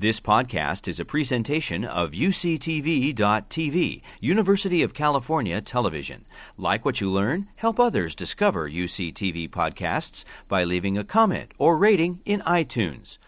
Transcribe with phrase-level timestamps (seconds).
[0.00, 6.24] This podcast is a presentation of UCTV.tv, University of California Television.
[6.56, 12.20] Like what you learn, help others discover UCTV podcasts by leaving a comment or rating
[12.24, 13.18] in iTunes.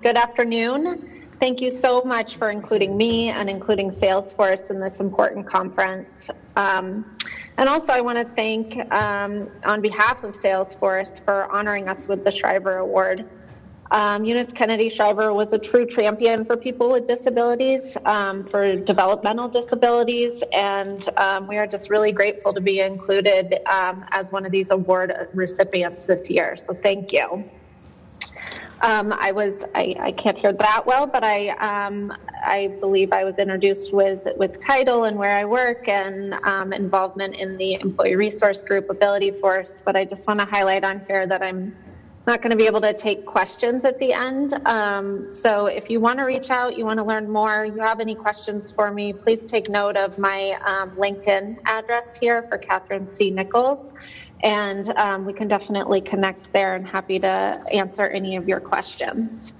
[0.00, 1.26] Good afternoon.
[1.40, 6.30] Thank you so much for including me and including Salesforce in this important conference.
[6.54, 7.16] Um,
[7.58, 12.24] and also, I want to thank, um, on behalf of Salesforce, for honoring us with
[12.24, 13.28] the Shriver Award.
[13.92, 19.48] Um, Eunice Kennedy Shriver was a true champion for people with disabilities, um, for developmental
[19.48, 24.50] disabilities, and um, we are just really grateful to be included um, as one of
[24.50, 26.56] these award recipients this year.
[26.56, 27.44] So thank you.
[28.80, 33.24] Um, I was I, I, can't hear that well, but I um, I believe I
[33.24, 36.34] was introduced with with title and where I work and
[36.72, 39.82] involvement in the employee resource group Ability Force.
[39.84, 41.76] But I just want to highlight on here that I'm
[42.26, 44.54] not going to be able to take questions at the end.
[44.66, 47.98] Um, so if you want to reach out, you want to learn more, you have
[47.98, 53.08] any questions for me, please take note of my um, LinkedIn address here for Catherine
[53.08, 53.30] C.
[53.30, 53.94] Nichols.
[54.44, 59.52] And um, we can definitely connect there and happy to answer any of your questions.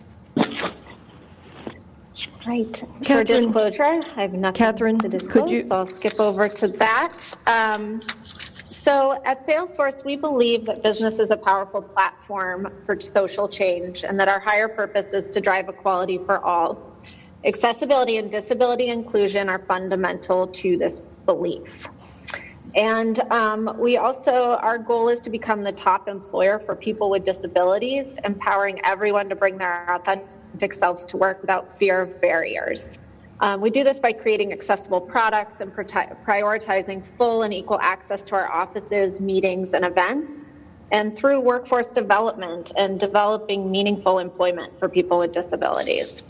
[2.45, 2.83] Right.
[3.05, 5.63] Catherine, for disclosure, I have nothing Catherine, to disclose, could you...
[5.63, 7.35] so I'll skip over to that.
[8.83, 14.19] So at Salesforce, we believe that business is a powerful platform for social change and
[14.19, 16.77] that our higher purpose is to drive equality for all.
[17.45, 21.89] Accessibility and disability inclusion are fundamental to this belief.
[22.75, 27.23] And um, we also, our goal is to become the top employer for people with
[27.23, 32.99] disabilities, empowering everyone to bring their authentic selves to work without fear of barriers.
[33.43, 38.37] Um, we do this by creating accessible products and prioritizing full and equal access to
[38.37, 40.47] our offices, meetings, and events,
[40.93, 46.23] and through workforce development and developing meaningful employment for people with disabilities.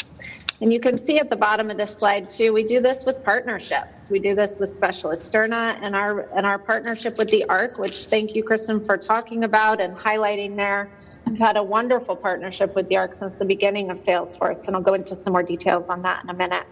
[0.62, 3.22] And you can see at the bottom of this slide too, we do this with
[3.22, 4.08] partnerships.
[4.08, 5.52] We do this with Specialisterne
[5.82, 9.82] and our and our partnership with the ARC, which thank you, Kristen, for talking about
[9.82, 10.90] and highlighting there.
[11.28, 14.82] We've had a wonderful partnership with the ARC since the beginning of Salesforce, and I'll
[14.82, 16.64] go into some more details on that in a minute.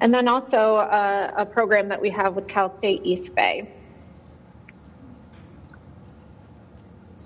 [0.00, 3.74] And then also a, a program that we have with Cal State East Bay.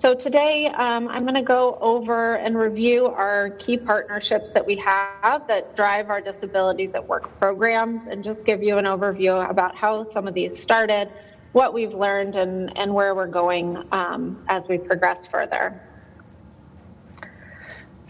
[0.02, 4.74] So today um, I'm going to go over and review our key partnerships that we
[4.76, 9.76] have that drive our disabilities at work programs and just give you an overview about
[9.76, 11.08] how some of these started,
[11.52, 15.80] what we've learned, and, and where we're going um, as we progress further.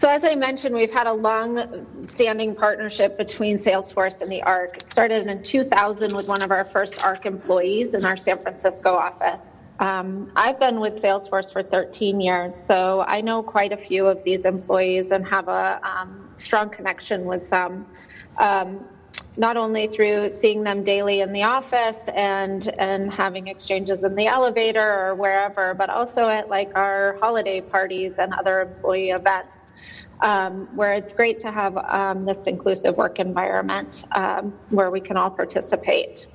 [0.02, 4.78] So as I mentioned, we've had a long-standing partnership between Salesforce and the ARC.
[4.78, 8.96] It started in 2000 with one of our first ARC employees in our San Francisco
[8.96, 9.62] office.
[9.78, 14.24] Um, I've been with Salesforce for 13 years, so I know quite a few of
[14.24, 17.86] these employees and have a um, strong connection with them.
[18.38, 18.84] Um,
[19.36, 24.26] not only through seeing them daily in the office and and having exchanges in the
[24.26, 29.61] elevator or wherever, but also at like our holiday parties and other employee events
[30.22, 35.16] um, where it's great to have um, this inclusive work environment um, where we can
[35.16, 36.26] all participate.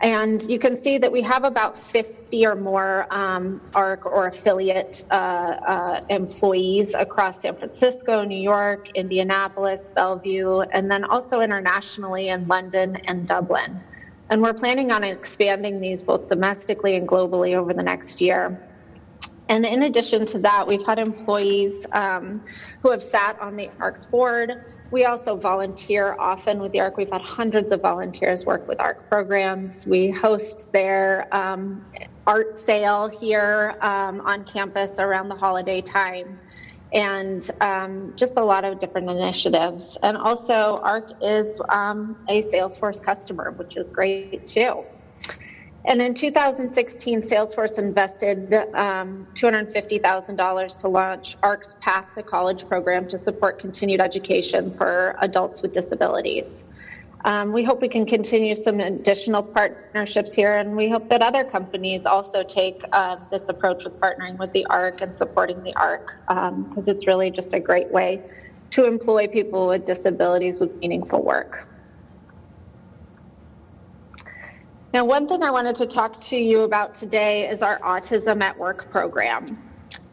[0.00, 5.02] And you can see that we have about 50 or more um, ARC or affiliate
[5.10, 12.46] uh, uh, employees across San Francisco, New York, Indianapolis, Bellevue, and then also internationally in
[12.46, 13.80] London and Dublin.
[14.28, 18.75] And we're planning on expanding these both domestically and globally over the next year.
[19.48, 22.42] And in addition to that, we've had employees um,
[22.82, 24.64] who have sat on the ARC's board.
[24.90, 26.96] We also volunteer often with the ARC.
[26.96, 29.86] We've had hundreds of volunteers work with ARC programs.
[29.86, 31.84] We host their um,
[32.26, 36.38] art sale here um, on campus around the holiday time.
[36.92, 39.98] And um, just a lot of different initiatives.
[40.02, 44.84] And also, ARC is um, a Salesforce customer, which is great too.
[45.86, 53.18] And in 2016, Salesforce invested um, $250,000 to launch ARC's Path to College program to
[53.20, 56.64] support continued education for adults with disabilities.
[57.24, 61.44] Um, we hope we can continue some additional partnerships here, and we hope that other
[61.44, 66.14] companies also take uh, this approach with partnering with the ARC and supporting the ARC,
[66.28, 68.22] because um, it's really just a great way
[68.70, 71.66] to employ people with disabilities with meaningful work.
[74.96, 78.58] Now, one thing I wanted to talk to you about today is our Autism at
[78.58, 79.44] Work program.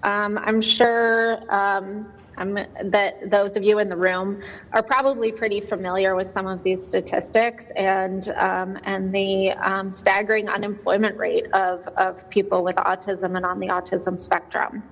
[0.03, 4.43] Um, I'm sure um, I'm, that those of you in the room
[4.73, 10.49] are probably pretty familiar with some of these statistics and um, and the um, staggering
[10.49, 14.83] unemployment rate of, of people with autism and on the autism spectrum.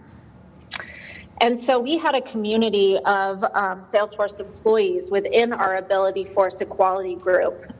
[1.42, 7.16] And so we had a community of um, Salesforce employees within our Ability Force Equality
[7.16, 7.74] group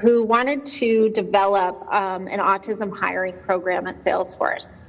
[0.00, 4.80] who wanted to develop um, an autism hiring program at Salesforce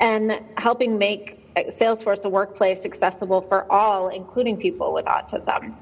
[0.00, 5.74] and helping make Salesforce a workplace accessible for all, including people with autism.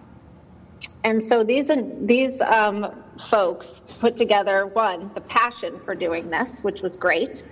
[1.05, 1.71] And so these
[2.01, 7.45] these um, folks put together one the passion for doing this, which was great,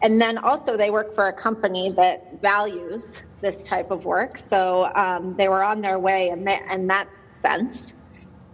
[0.00, 4.38] and then also they work for a company that values this type of work.
[4.38, 7.94] So um, they were on their way that, in that sense.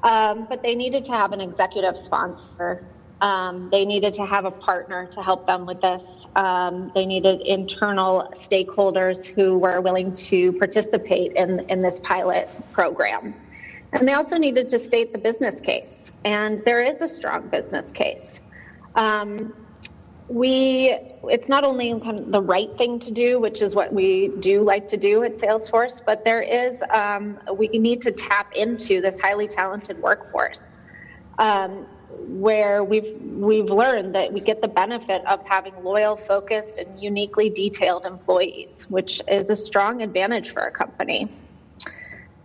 [0.03, 2.85] Um, but they needed to have an executive sponsor.
[3.21, 6.05] Um, they needed to have a partner to help them with this.
[6.37, 13.35] Um, they needed internal stakeholders who were willing to participate in, in this pilot program.
[13.93, 16.12] And they also needed to state the business case.
[16.25, 18.41] And there is a strong business case.
[18.95, 19.53] Um,
[20.29, 20.95] we
[21.31, 24.61] it's not only kind of the right thing to do which is what we do
[24.61, 29.19] like to do at salesforce but there is um, we need to tap into this
[29.21, 30.69] highly talented workforce
[31.39, 37.01] um, where we've we've learned that we get the benefit of having loyal focused and
[37.01, 41.29] uniquely detailed employees which is a strong advantage for a company.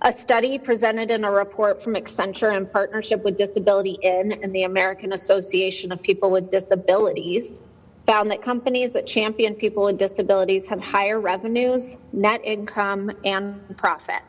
[0.06, 4.64] A study presented in a report from Accenture in partnership with Disability In and the
[4.64, 7.62] American Association of People with Disabilities
[8.06, 14.22] found that companies that champion people with disabilities have higher revenues, net income, and profit.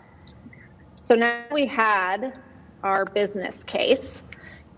[1.01, 2.35] So now we had
[2.83, 4.25] our business case,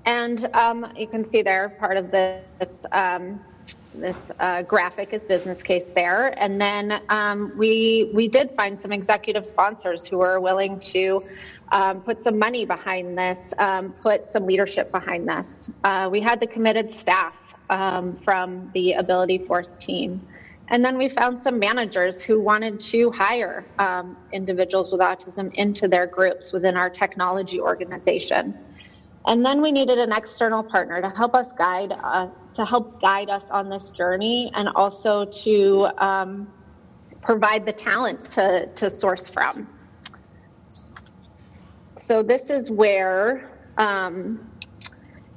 [0.05, 3.41] and um, you can see there part of this um,
[3.95, 8.93] this uh, graphic is business case there, and then um, we we did find some
[8.93, 11.23] executive sponsors who were willing to.
[11.73, 15.69] Um, put some money behind this, um, put some leadership behind this.
[15.83, 17.37] Uh, we had the committed staff
[17.71, 20.27] um, from the Ability Force team.
[20.69, 25.87] And then we found some managers who wanted to hire um, individuals with autism into
[25.87, 28.59] their groups within our technology organization.
[29.27, 33.29] And then we needed an external partner to help us guide uh, to help guide
[33.29, 36.49] us on this journey, and also to um,
[37.23, 39.69] provide the talent to to source from.
[41.99, 44.49] So this is where um,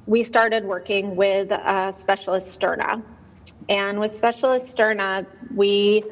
[0.09, 3.03] we started working with uh, Specialisterne.
[3.69, 6.03] And with Specialisterne, we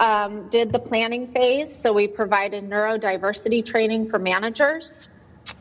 [0.00, 1.80] um, did the planning phase.
[1.80, 5.08] So we provided neurodiversity training for managers.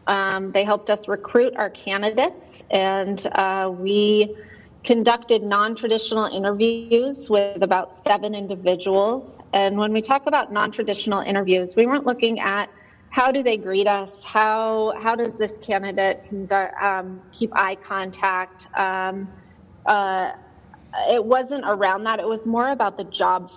[0.07, 4.35] Um, they helped us recruit our candidates, and uh, we
[4.83, 9.39] conducted non traditional interviews with about seven individuals.
[9.53, 12.67] And when we talk about non traditional interviews, we weren't looking at
[13.15, 14.11] how do they greet us?
[14.25, 16.19] How how does this candidate
[16.81, 18.67] um, keep eye contact?
[18.77, 19.29] Um,
[19.85, 20.33] uh,
[21.09, 22.19] it wasn't around that.
[22.19, 23.51] It was more about the job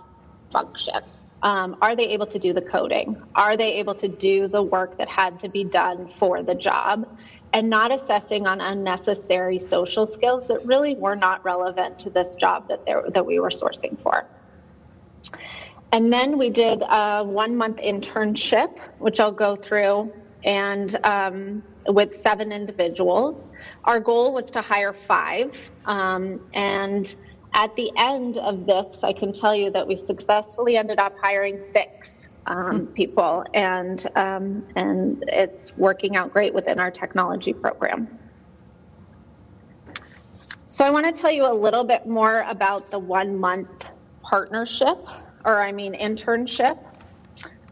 [0.53, 1.01] function.
[1.43, 3.21] Um, are they able to do the coding?
[3.35, 7.09] Are they able to do the work that had to be done for the job?
[7.53, 12.69] And not assessing on unnecessary social skills that really were not relevant to this job
[12.69, 14.25] that, that we were sourcing for.
[15.93, 20.13] And then we did a one month internship, which I'll go through,
[20.45, 23.49] and um, with seven individuals.
[23.85, 25.71] Our goal was to hire five.
[25.87, 27.15] Um, and
[27.55, 31.59] at the end of this, I can tell you that we successfully ended up hiring
[31.59, 32.87] six um, hmm.
[32.93, 38.09] people, and, um, and it's working out great within our technology program.
[40.67, 43.87] So, I want to tell you a little bit more about the one month
[44.23, 44.99] partnership
[45.45, 46.79] or I mean internship.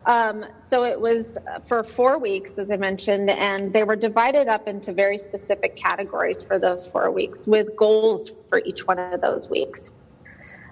[0.06, 4.68] Um, so it was for four weeks, as I mentioned, and they were divided up
[4.68, 9.50] into very specific categories for those four weeks with goals for each one of those
[9.50, 9.90] weeks.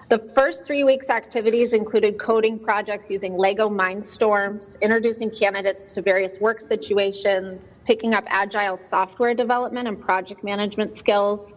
[0.07, 6.39] The first three weeks' activities included coding projects using Lego Mindstorms, introducing candidates to various
[6.39, 11.53] work situations, picking up agile software development and project management skills,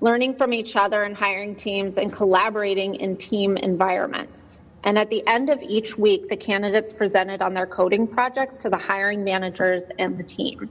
[0.00, 4.60] learning from each other and hiring teams, and collaborating in team environments.
[4.84, 8.70] And at the end of each week, the candidates presented on their coding projects to
[8.70, 10.70] the hiring managers and the team.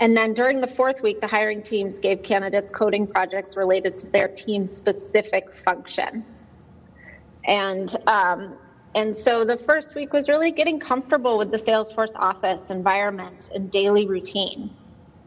[0.00, 4.06] And then during the fourth week, the hiring teams gave candidates coding projects related to
[4.06, 6.24] their team specific function.
[7.44, 8.56] And um,
[8.94, 13.70] and so the first week was really getting comfortable with the Salesforce office environment and
[13.70, 14.70] daily routine.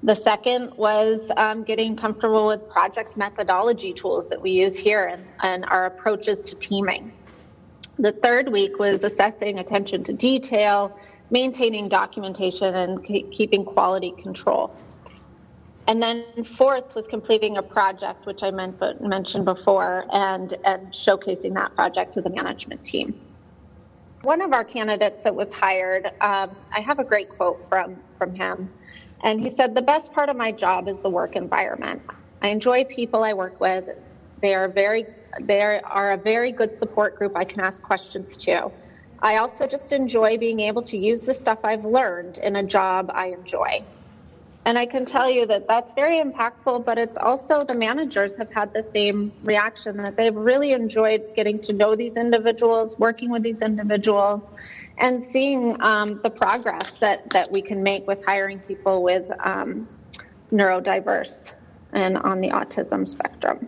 [0.03, 5.23] The second was um, getting comfortable with project methodology tools that we use here and,
[5.43, 7.13] and our approaches to teaming.
[8.01, 10.97] The third week was assessing attention to detail,
[11.29, 14.75] maintaining documentation, and keeping quality control.
[15.85, 21.53] And then fourth was completing a project, which I meant, mentioned before, and, and showcasing
[21.53, 23.13] that project to the management team.
[24.23, 28.33] One of our candidates that was hired, um, I have a great quote from, from
[28.33, 28.67] him.
[29.23, 32.01] And he said, The best part of my job is the work environment.
[32.41, 33.87] I enjoy people I work with.
[34.41, 35.05] They are very
[35.39, 38.71] they are a very good support group I can ask questions to.
[39.21, 43.11] I also just enjoy being able to use the stuff I've learned in a job
[43.13, 43.85] I enjoy.
[44.65, 48.51] And I can tell you that that's very impactful, but it's also the managers have
[48.51, 53.41] had the same reaction that they've really enjoyed getting to know these individuals, working with
[53.41, 54.51] these individuals,
[54.99, 59.87] and seeing um, the progress that, that we can make with hiring people with um,
[60.51, 61.53] neurodiverse
[61.93, 63.67] and on the autism spectrum.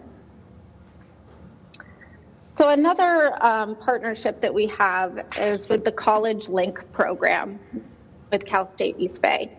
[2.56, 7.60] So, another um, partnership that we have is with the College Link program
[8.32, 9.52] with Cal State East Bay.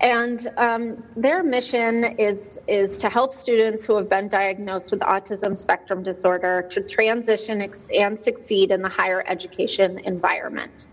[0.00, 5.56] And um, their mission is, is to help students who have been diagnosed with autism
[5.56, 10.86] spectrum disorder to transition and succeed in the higher education environment.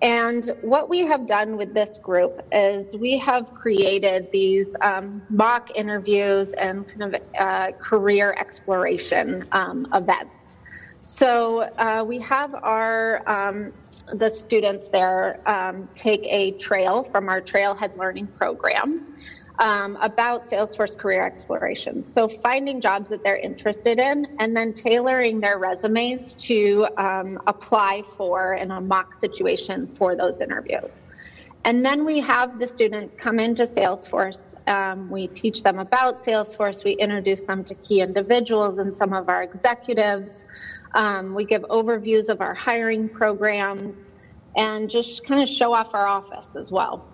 [0.00, 5.70] And what we have done with this group is we have created these um, mock
[5.74, 10.37] interviews and kind of uh, career exploration um, events.
[11.08, 13.72] So uh, we have our um,
[14.12, 19.16] the students there um, take a trail from our Trailhead Learning Program
[19.58, 22.04] um, about Salesforce career exploration.
[22.04, 28.02] So, finding jobs that they're interested in and then tailoring their resumes to um, apply
[28.18, 31.00] for in a mock situation for those interviews.
[31.64, 34.54] And then we have the students come into Salesforce.
[34.68, 36.84] Um, we teach them about Salesforce.
[36.84, 40.44] We introduce them to key individuals and some of our executives.
[40.94, 44.12] Um, we give overviews of our hiring programs
[44.56, 47.06] and just kind of show off our office as well.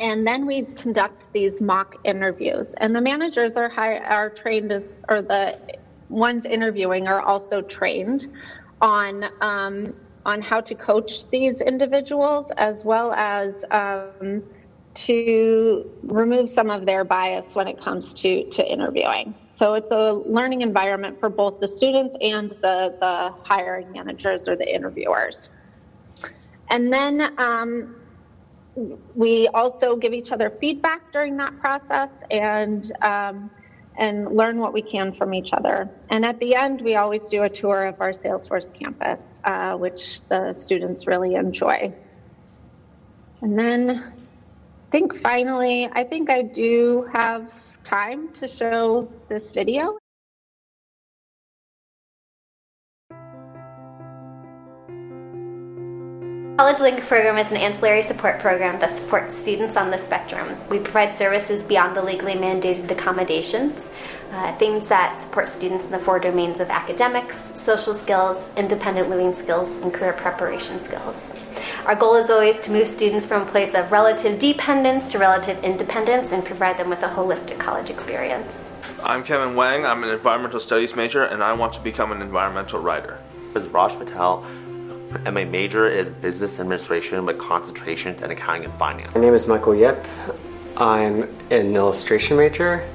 [0.00, 5.02] And then we conduct these mock interviews, and the managers are high, are trained as,
[5.08, 5.58] or the
[6.08, 8.28] ones interviewing are also trained
[8.80, 9.92] on um,
[10.24, 14.42] on how to coach these individuals as well as um,
[14.94, 19.34] to remove some of their bias when it comes to to interviewing.
[19.58, 24.54] So it's a learning environment for both the students and the, the hiring managers or
[24.54, 25.48] the interviewers.
[26.70, 27.96] And then um,
[29.16, 33.50] we also give each other feedback during that process and um,
[33.96, 35.90] and learn what we can from each other.
[36.08, 40.22] And at the end, we always do a tour of our Salesforce campus, uh, which
[40.28, 41.92] the students really enjoy.
[43.40, 47.50] And then I think finally, I think I do have
[47.88, 49.96] time to show this video.
[56.58, 60.54] College Link program is an ancillary support program that supports students on the spectrum.
[60.68, 63.92] We provide services beyond the legally mandated accommodations,
[64.32, 69.34] uh, things that support students in the four domains of academics, social skills, independent living
[69.34, 71.30] skills, and career preparation skills.
[71.88, 75.64] Our goal is always to move students from a place of relative dependence to relative
[75.64, 78.70] independence and provide them with a holistic college experience.
[79.02, 79.86] I'm Kevin Wang.
[79.86, 83.18] I'm an environmental studies major and I want to become an environmental writer.
[83.54, 84.44] This is Raj Patel
[85.24, 89.14] and my major is business administration with concentrations in accounting and finance.
[89.14, 90.04] My name is Michael Yip.
[90.76, 92.86] I'm an illustration major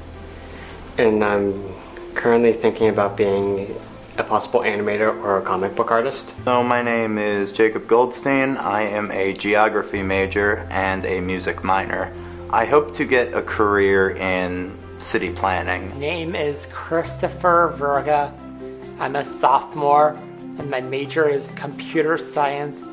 [1.00, 1.74] and I'm
[2.14, 3.76] currently thinking about being
[4.18, 6.36] a possible animator or a comic book artist.
[6.44, 8.58] So, my name is Jacob Goldstein.
[8.58, 12.14] I am a geography major and a music minor.
[12.52, 15.90] I hope to get a career in city planning.
[15.90, 18.34] My name is Christopher Verga.
[19.00, 20.10] I'm a sophomore,
[20.60, 22.84] and my major is computer science,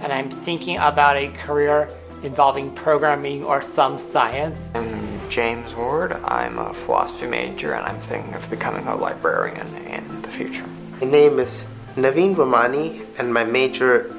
[0.00, 1.88] and I'm thinking about a career
[2.24, 4.70] involving programming or some science.
[4.74, 6.12] I'm James Ward.
[6.24, 10.66] I'm a philosophy major and I'm thinking of becoming a librarian in the future.
[11.00, 11.64] My name is
[11.96, 14.12] Naveen Romani and my majors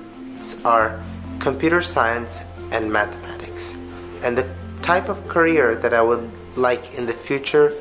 [0.63, 1.01] are
[1.39, 2.39] computer science
[2.71, 3.75] and mathematics.
[4.23, 4.47] And the
[4.81, 7.73] type of career that I would like in the future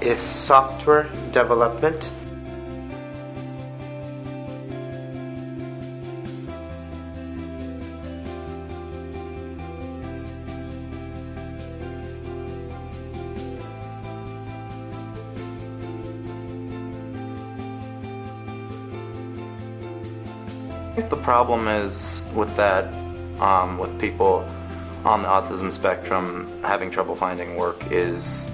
[0.00, 2.10] is software development
[21.10, 22.94] The problem is with that,
[23.40, 24.46] um, with people
[25.04, 28.48] on the autism spectrum having trouble finding work is,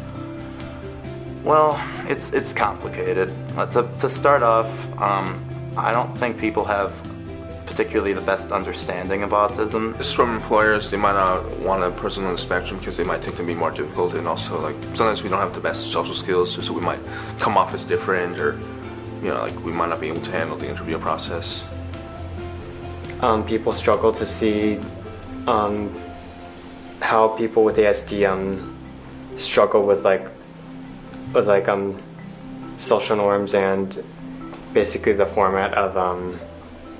[1.44, 3.30] well, it's it's complicated.
[3.58, 4.66] Uh, to, to start off,
[4.98, 5.38] um,
[5.76, 6.94] I don't think people have
[7.66, 9.94] particularly the best understanding of autism.
[9.98, 13.22] Just from employers, they might not want a person on the spectrum because they might
[13.22, 16.14] think to be more difficult, and also like sometimes we don't have the best social
[16.14, 17.00] skills, so we might
[17.38, 18.58] come off as different, or
[19.22, 21.66] you know, like we might not be able to handle the interview process.
[23.20, 24.78] Um, people struggle to see
[25.46, 25.92] um,
[27.00, 28.76] how people with ASD um,
[29.38, 30.28] struggle with like
[31.32, 32.02] with like um,
[32.78, 34.02] social norms and
[34.72, 36.38] basically the format of um,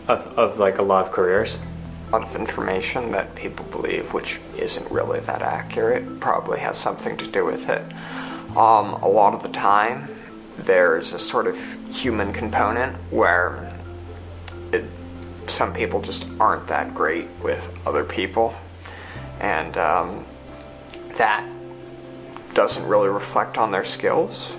[0.08, 1.64] of, of like a lot of careers.
[2.08, 7.16] A lot of information that people believe, which isn't really that accurate, probably has something
[7.16, 7.82] to do with it.
[8.56, 10.08] Um, a lot of the time,
[10.56, 11.58] there's a sort of
[11.90, 13.65] human component where
[15.50, 18.54] some people just aren't that great with other people,
[19.40, 20.24] and um,
[21.16, 21.48] that
[22.54, 24.52] doesn't really reflect on their skills,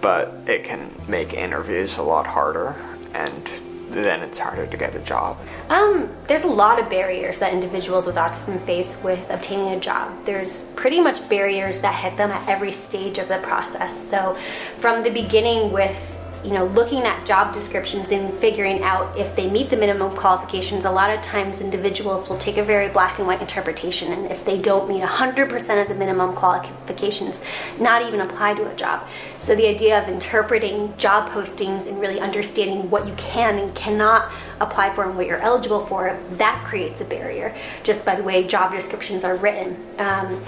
[0.00, 2.76] but it can make interviews a lot harder
[3.14, 3.50] and
[3.90, 5.38] then it's harder to get a job?
[5.68, 10.24] Um, there's a lot of barriers that individuals with autism face with obtaining a job.
[10.24, 14.08] There's pretty much barriers that hit them at every stage of the process.
[14.08, 14.36] So,
[14.78, 19.50] from the beginning with you know, looking at job descriptions and figuring out if they
[19.50, 23.26] meet the minimum qualifications, a lot of times individuals will take a very black and
[23.26, 27.40] white interpretation, and if they don't meet 100% of the minimum qualifications,
[27.80, 29.06] not even apply to a job.
[29.36, 34.30] So, the idea of interpreting job postings and really understanding what you can and cannot
[34.60, 38.44] apply for and what you're eligible for, that creates a barrier just by the way
[38.44, 39.76] job descriptions are written.
[39.98, 40.42] Um,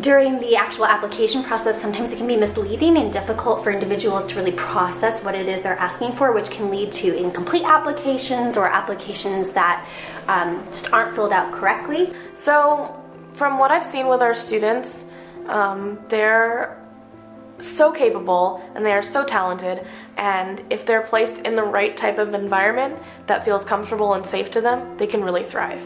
[0.00, 4.36] during the actual application process, sometimes it can be misleading and difficult for individuals to
[4.36, 8.68] really process what it is they're asking for, which can lead to incomplete applications or
[8.68, 9.88] applications that
[10.28, 12.12] um, just aren't filled out correctly.
[12.34, 12.94] So,
[13.32, 15.06] from what I've seen with our students,
[15.46, 16.84] um, they're
[17.58, 22.18] so capable and they are so talented, and if they're placed in the right type
[22.18, 25.82] of environment that feels comfortable and safe to them, they can really thrive.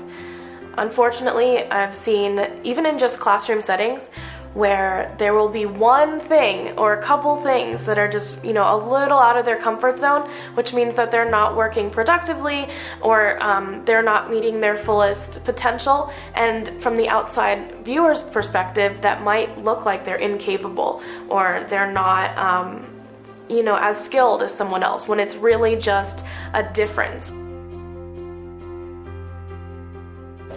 [0.78, 4.10] Unfortunately, I've seen, even in just classroom settings,
[4.54, 8.64] where there will be one thing or a couple things that are just, you know,
[8.64, 12.68] a little out of their comfort zone, which means that they're not working productively
[13.00, 16.12] or um, they're not meeting their fullest potential.
[16.34, 22.37] And from the outside viewer's perspective, that might look like they're incapable or they're not.
[22.37, 22.88] Um,
[23.48, 27.32] you know, as skilled as someone else when it's really just a difference.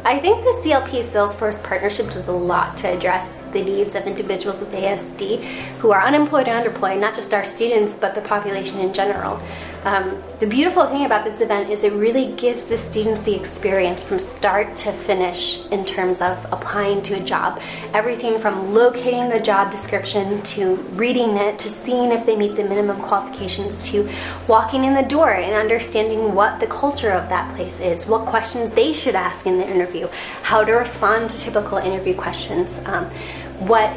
[0.08, 4.60] I think the CLP Salesforce partnership does a lot to address the needs of individuals
[4.60, 5.44] with ASD
[5.80, 9.42] who are unemployed and underemployed, not just our students, but the population in general.
[9.86, 14.04] Um, the beautiful thing about this event is it really gives the students the experience
[14.04, 17.62] from start to finish in terms of applying to a job.
[17.94, 22.64] Everything from locating the job description to reading it to seeing if they meet the
[22.64, 24.10] minimum qualifications to
[24.48, 28.72] walking in the door and understanding what the culture of that place is, what questions
[28.72, 30.08] they should ask in the interview,
[30.42, 33.06] how to respond to typical interview questions, um,
[33.60, 33.96] what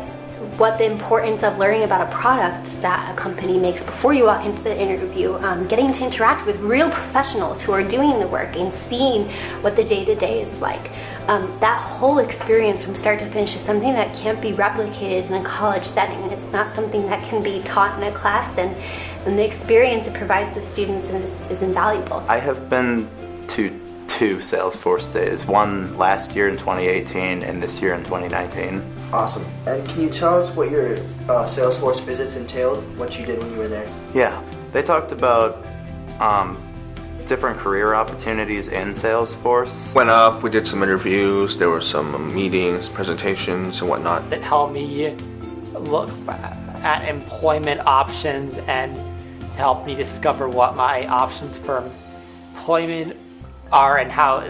[0.59, 4.45] what the importance of learning about a product that a company makes before you walk
[4.45, 8.57] into the interview, um, getting to interact with real professionals who are doing the work
[8.57, 9.31] and seeing
[9.63, 10.91] what the day to day is like.
[11.29, 15.35] Um, that whole experience from start to finish is something that can't be replicated in
[15.35, 16.19] a college setting.
[16.33, 18.75] It's not something that can be taught in a class, and,
[19.27, 22.25] and the experience it provides the students is, is invaluable.
[22.27, 23.09] I have been
[23.49, 23.69] to
[24.09, 28.98] two Salesforce days, one last year in 2018 and this year in 2019.
[29.13, 29.47] Awesome.
[29.67, 33.51] And can you tell us what your uh, Salesforce visits entailed, what you did when
[33.51, 33.89] you were there?
[34.15, 34.43] Yeah,
[34.73, 35.65] they talked about
[36.21, 36.63] um,
[37.27, 39.95] different career opportunities in Salesforce.
[39.95, 44.29] Went up, we did some interviews, there were some meetings, presentations, and whatnot.
[44.29, 45.17] That helped me
[45.73, 48.97] look at employment options and
[49.41, 51.91] to help me discover what my options for
[52.55, 53.17] employment
[53.73, 54.41] are and how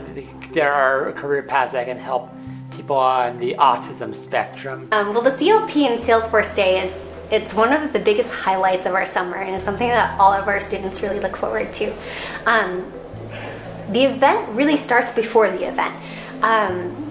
[0.53, 2.31] there are career paths that can help
[2.79, 4.88] people on the autism spectrum?
[4.93, 8.95] Um, well, the CLP and Salesforce Day is it's one of the biggest highlights of
[8.95, 11.93] our summer, and it's something that all of our students really look forward to.
[12.47, 12.91] Um,
[13.91, 15.95] the event really starts before the event.
[16.41, 17.11] Um,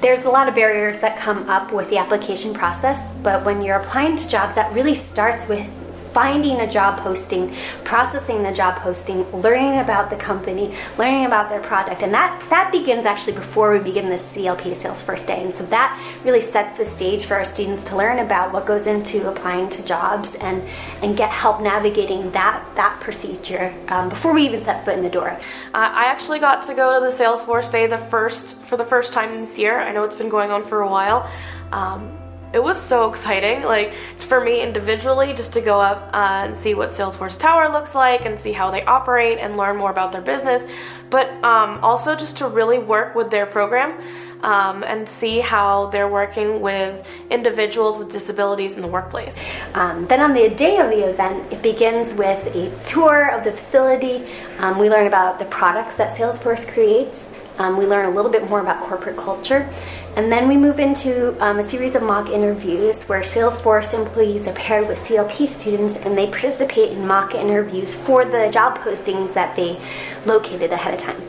[0.00, 3.76] there's a lot of barriers that come up with the application process, but when you're
[3.76, 5.68] applying to jobs, that really starts with
[6.12, 11.60] finding a job posting, processing the job posting, learning about the company, learning about their
[11.60, 12.02] product.
[12.02, 15.42] And that, that begins actually before we begin the CLP Salesforce Day.
[15.42, 18.86] And so that really sets the stage for our students to learn about what goes
[18.86, 20.62] into applying to jobs and,
[21.02, 25.10] and get help navigating that, that procedure um, before we even set foot in the
[25.10, 25.38] door.
[25.74, 29.32] I actually got to go to the Salesforce Day the first for the first time
[29.32, 29.78] this year.
[29.80, 31.30] I know it's been going on for a while.
[31.72, 32.16] Um,
[32.52, 36.74] it was so exciting like for me individually just to go up uh, and see
[36.74, 40.22] what salesforce tower looks like and see how they operate and learn more about their
[40.22, 40.66] business
[41.10, 44.00] but um, also just to really work with their program
[44.42, 49.36] um, and see how they're working with individuals with disabilities in the workplace.
[49.74, 53.52] Um, then on the day of the event, it begins with a tour of the
[53.52, 54.24] facility.
[54.58, 57.34] Um, we learn about the products that Salesforce creates.
[57.58, 59.68] Um, we learn a little bit more about corporate culture.
[60.16, 64.54] And then we move into um, a series of mock interviews where Salesforce employees are
[64.54, 69.54] paired with CLP students and they participate in mock interviews for the job postings that
[69.54, 69.80] they
[70.26, 71.22] located ahead of time.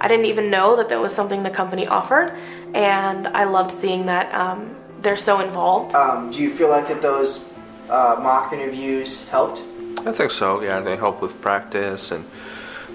[0.00, 2.34] I didn't even know that that was something the company offered,
[2.72, 5.94] and I loved seeing that um, they're so involved.
[5.94, 7.44] Um, do you feel like that those
[7.90, 9.60] uh, mock interviews helped?
[10.06, 10.62] I think so.
[10.62, 12.24] Yeah, they help with practice and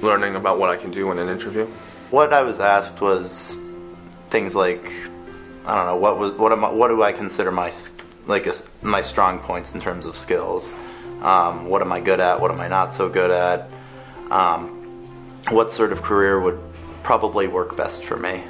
[0.02, 1.68] learning about what I can do in an interview.
[2.12, 3.58] What I was asked was
[4.30, 4.92] things like,
[5.66, 7.74] I don't know, what was what am I, what do I consider my
[8.28, 10.74] like a s my strong points in terms of skills?
[11.22, 12.40] Um, what am I good at?
[12.40, 13.70] What am I not so good at?
[14.30, 14.70] Um,
[15.50, 16.60] what sort of career would
[17.04, 18.44] probably work best for me?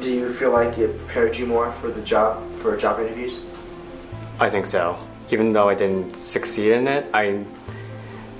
[0.00, 3.40] Do you feel like it prepared you more for the job, for job interviews?
[4.40, 4.98] I think so.
[5.30, 7.44] Even though I didn't succeed in it, I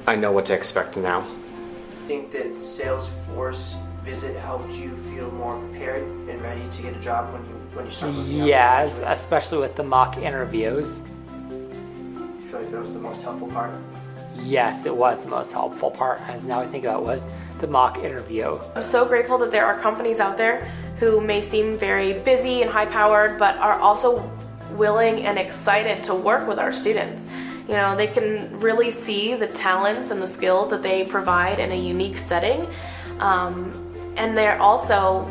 [0.06, 1.20] I know what to expect now.
[1.20, 7.00] I think that Salesforce visit helped you feel more prepared and ready to get a
[7.00, 8.46] job when you when you start looking out?
[8.46, 11.00] Yes, especially with the mock interviews.
[11.00, 13.72] I feel like that was the most helpful part.
[14.36, 16.20] Yes, it was the most helpful part.
[16.22, 17.26] As now I think about it, was
[17.60, 18.58] the mock interview.
[18.74, 22.70] I'm so grateful that there are companies out there who may seem very busy and
[22.70, 24.30] high powered, but are also
[24.72, 27.28] willing and excited to work with our students.
[27.68, 31.72] You know, they can really see the talents and the skills that they provide in
[31.72, 32.68] a unique setting.
[33.20, 35.26] Um, and they're also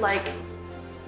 [0.00, 0.22] like,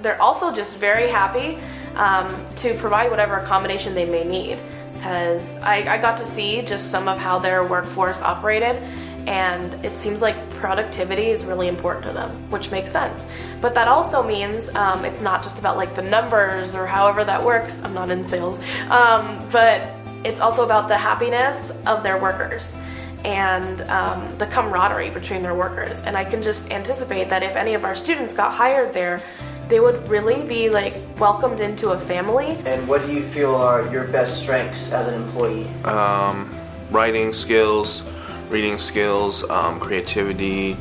[0.01, 1.59] they're also just very happy
[1.97, 4.59] um, to provide whatever accommodation they may need.
[4.95, 8.83] Because I, I got to see just some of how their workforce operated,
[9.29, 13.27] and it seems like productivity is really important to them, which makes sense.
[13.61, 17.45] But that also means um, it's not just about like the numbers or however that
[17.45, 17.81] works.
[17.83, 19.93] I'm not in sales, um, but
[20.25, 22.77] it's also about the happiness of their workers
[23.25, 26.03] and um, the camaraderie between their workers.
[26.03, 29.21] And I can just anticipate that if any of our students got hired there,
[29.69, 32.59] they would really be like welcomed into a family.
[32.65, 35.69] And what do you feel are your best strengths as an employee?
[35.85, 36.55] Um,
[36.91, 38.03] writing skills,
[38.49, 40.77] reading skills, um, creativity,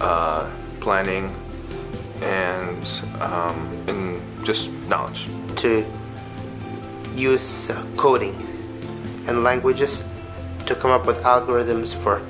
[0.00, 0.48] uh,
[0.80, 1.34] planning,
[2.20, 5.28] and um, and just knowledge.
[5.56, 5.84] to
[7.14, 8.34] use uh, coding
[9.26, 10.04] and languages
[10.74, 12.24] to come up with algorithms for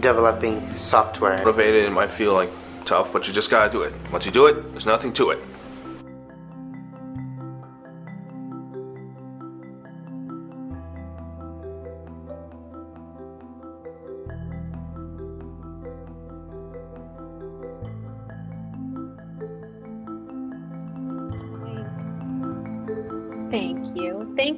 [0.00, 1.38] developing software.
[1.38, 2.50] Motivated, it might feel like
[2.84, 3.92] tough, but you just gotta do it.
[4.12, 5.38] Once you do it, there's nothing to it.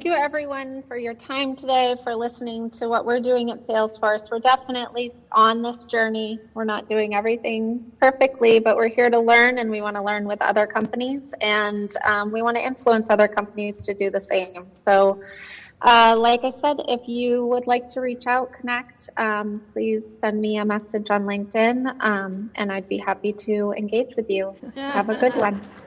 [0.07, 0.13] You.
[0.13, 4.31] Thank you, everyone, for your time today, for listening to what we're doing at Salesforce.
[4.31, 6.39] We're definitely on this journey.
[6.53, 10.25] We're not doing everything perfectly, but we're here to learn and we want to learn
[10.25, 14.71] with other companies and um, we want to influence other companies to do the same.
[14.75, 15.17] So,
[15.81, 20.39] uh, like I said, if you would like to reach out, connect, um, please send
[20.39, 24.55] me a message on LinkedIn um, and I'd be happy to engage with you.
[24.75, 25.61] Have a good one.